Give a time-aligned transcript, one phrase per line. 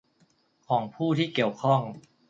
[0.67, 1.81] ของผู้ที่เกี่ยวข้อง